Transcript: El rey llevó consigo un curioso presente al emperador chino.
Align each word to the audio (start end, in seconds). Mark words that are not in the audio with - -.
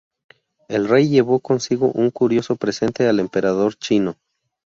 El 0.67 0.87
rey 0.89 1.09
llevó 1.09 1.41
consigo 1.41 1.91
un 1.91 2.09
curioso 2.09 2.55
presente 2.55 3.07
al 3.07 3.19
emperador 3.19 3.75
chino. 3.75 4.17